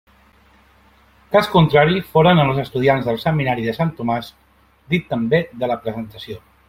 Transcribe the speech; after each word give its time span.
Cas 1.35 1.49
contrari 1.55 1.99
foren 2.15 2.41
els 2.45 2.61
estudiants 2.63 3.09
del 3.11 3.19
seminari 3.25 3.67
de 3.67 3.75
Sant 3.81 3.93
Tomàs, 4.01 4.33
dit 4.95 5.07
també 5.13 5.43
de 5.63 5.71
la 5.75 5.79
Presentació. 5.85 6.41